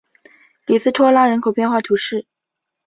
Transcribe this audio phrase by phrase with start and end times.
[0.65, 2.25] 里斯托拉人口变化图示